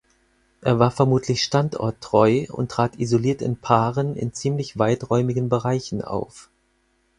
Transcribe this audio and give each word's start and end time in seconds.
Er 0.61 0.79
war 0.79 0.89
vermutlich 0.89 1.43
standorttreu 1.43 2.47
und 2.49 2.71
trat 2.71 2.95
isoliert 2.97 3.43
in 3.43 3.57
Paaren 3.57 4.15
in 4.15 4.33
ziemlich 4.33 4.79
weiträumigen 4.79 5.47
Bereichen 5.47 6.01
auf. 6.01 6.49